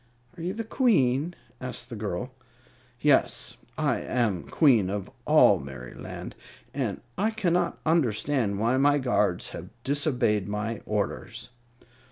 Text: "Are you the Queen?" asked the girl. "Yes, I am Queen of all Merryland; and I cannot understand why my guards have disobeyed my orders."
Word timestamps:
"Are 0.35 0.41
you 0.41 0.53
the 0.53 0.63
Queen?" 0.63 1.35
asked 1.61 1.91
the 1.91 1.95
girl. 1.95 2.31
"Yes, 3.01 3.57
I 3.77 3.99
am 3.99 4.41
Queen 4.47 4.89
of 4.89 5.11
all 5.27 5.59
Merryland; 5.59 6.33
and 6.73 7.01
I 7.19 7.29
cannot 7.29 7.77
understand 7.85 8.57
why 8.57 8.77
my 8.77 8.97
guards 8.97 9.49
have 9.49 9.69
disobeyed 9.83 10.47
my 10.47 10.81
orders." 10.87 11.49